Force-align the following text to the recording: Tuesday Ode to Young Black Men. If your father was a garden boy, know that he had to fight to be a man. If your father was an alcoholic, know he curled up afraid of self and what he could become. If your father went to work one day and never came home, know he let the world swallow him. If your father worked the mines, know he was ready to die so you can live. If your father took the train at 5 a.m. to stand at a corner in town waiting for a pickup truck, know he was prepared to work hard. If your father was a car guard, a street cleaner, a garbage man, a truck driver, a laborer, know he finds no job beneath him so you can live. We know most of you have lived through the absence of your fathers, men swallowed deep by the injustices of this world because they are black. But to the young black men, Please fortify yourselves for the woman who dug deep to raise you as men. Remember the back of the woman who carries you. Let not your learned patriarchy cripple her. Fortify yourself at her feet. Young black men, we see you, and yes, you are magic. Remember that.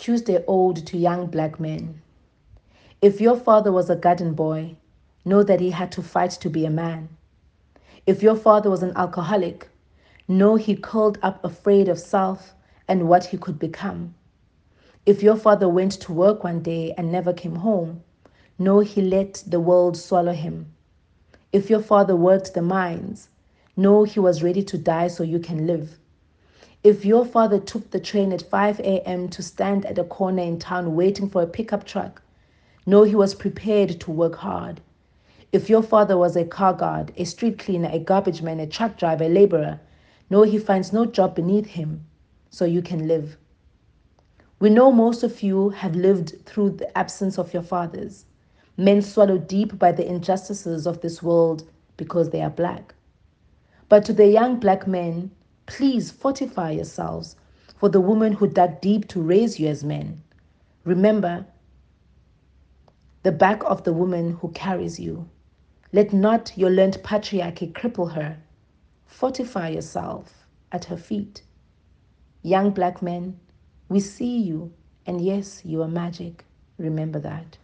Tuesday 0.00 0.42
Ode 0.48 0.86
to 0.86 0.96
Young 0.96 1.26
Black 1.26 1.60
Men. 1.60 2.00
If 3.02 3.20
your 3.20 3.36
father 3.36 3.70
was 3.70 3.90
a 3.90 3.94
garden 3.96 4.32
boy, 4.32 4.76
know 5.26 5.42
that 5.42 5.60
he 5.60 5.72
had 5.72 5.92
to 5.92 6.02
fight 6.02 6.30
to 6.30 6.48
be 6.48 6.64
a 6.64 6.70
man. 6.70 7.10
If 8.06 8.22
your 8.22 8.34
father 8.34 8.70
was 8.70 8.82
an 8.82 8.96
alcoholic, 8.96 9.68
know 10.26 10.56
he 10.56 10.74
curled 10.74 11.18
up 11.20 11.44
afraid 11.44 11.86
of 11.86 11.98
self 11.98 12.54
and 12.88 13.10
what 13.10 13.26
he 13.26 13.36
could 13.36 13.58
become. 13.58 14.14
If 15.04 15.22
your 15.22 15.36
father 15.36 15.68
went 15.68 15.92
to 16.00 16.14
work 16.14 16.44
one 16.44 16.62
day 16.62 16.94
and 16.96 17.12
never 17.12 17.34
came 17.34 17.56
home, 17.56 18.02
know 18.58 18.80
he 18.80 19.02
let 19.02 19.44
the 19.46 19.60
world 19.60 19.98
swallow 19.98 20.32
him. 20.32 20.72
If 21.52 21.68
your 21.68 21.82
father 21.82 22.16
worked 22.16 22.54
the 22.54 22.62
mines, 22.62 23.28
know 23.76 24.04
he 24.04 24.18
was 24.18 24.42
ready 24.42 24.62
to 24.62 24.78
die 24.78 25.08
so 25.08 25.22
you 25.22 25.40
can 25.40 25.66
live. 25.66 25.98
If 26.82 27.04
your 27.04 27.26
father 27.26 27.60
took 27.60 27.90
the 27.90 28.00
train 28.00 28.32
at 28.32 28.40
5 28.40 28.80
a.m. 28.80 29.28
to 29.30 29.42
stand 29.42 29.84
at 29.84 29.98
a 29.98 30.04
corner 30.04 30.42
in 30.42 30.58
town 30.58 30.96
waiting 30.96 31.28
for 31.28 31.42
a 31.42 31.46
pickup 31.46 31.84
truck, 31.84 32.22
know 32.86 33.02
he 33.02 33.14
was 33.14 33.34
prepared 33.34 34.00
to 34.00 34.10
work 34.10 34.36
hard. 34.36 34.80
If 35.52 35.68
your 35.68 35.82
father 35.82 36.16
was 36.16 36.36
a 36.36 36.44
car 36.46 36.72
guard, 36.72 37.12
a 37.18 37.24
street 37.24 37.58
cleaner, 37.58 37.90
a 37.92 37.98
garbage 37.98 38.40
man, 38.40 38.60
a 38.60 38.66
truck 38.66 38.96
driver, 38.96 39.24
a 39.24 39.28
laborer, 39.28 39.78
know 40.30 40.42
he 40.42 40.58
finds 40.58 40.90
no 40.90 41.04
job 41.04 41.34
beneath 41.34 41.66
him 41.66 42.06
so 42.48 42.64
you 42.64 42.80
can 42.80 43.06
live. 43.06 43.36
We 44.58 44.70
know 44.70 44.90
most 44.90 45.22
of 45.22 45.42
you 45.42 45.68
have 45.70 45.94
lived 45.94 46.46
through 46.46 46.70
the 46.70 46.96
absence 46.96 47.36
of 47.38 47.52
your 47.52 47.62
fathers, 47.62 48.24
men 48.78 49.02
swallowed 49.02 49.48
deep 49.48 49.78
by 49.78 49.92
the 49.92 50.08
injustices 50.08 50.86
of 50.86 51.02
this 51.02 51.22
world 51.22 51.68
because 51.98 52.30
they 52.30 52.40
are 52.40 52.48
black. 52.48 52.94
But 53.90 54.06
to 54.06 54.14
the 54.14 54.28
young 54.28 54.58
black 54.58 54.86
men, 54.86 55.30
Please 55.70 56.10
fortify 56.10 56.72
yourselves 56.72 57.36
for 57.76 57.88
the 57.88 58.00
woman 58.00 58.32
who 58.32 58.48
dug 58.48 58.80
deep 58.80 59.06
to 59.06 59.22
raise 59.22 59.60
you 59.60 59.68
as 59.68 59.84
men. 59.84 60.20
Remember 60.84 61.46
the 63.22 63.30
back 63.30 63.62
of 63.62 63.84
the 63.84 63.92
woman 63.92 64.32
who 64.32 64.48
carries 64.48 64.98
you. 64.98 65.28
Let 65.92 66.12
not 66.12 66.52
your 66.58 66.70
learned 66.70 66.98
patriarchy 67.04 67.72
cripple 67.72 68.14
her. 68.14 68.38
Fortify 69.06 69.68
yourself 69.68 70.44
at 70.72 70.86
her 70.86 70.96
feet. 70.96 71.42
Young 72.42 72.72
black 72.72 73.00
men, 73.00 73.38
we 73.88 74.00
see 74.00 74.38
you, 74.38 74.72
and 75.06 75.20
yes, 75.20 75.62
you 75.64 75.82
are 75.82 75.88
magic. 75.88 76.44
Remember 76.78 77.20
that. 77.20 77.58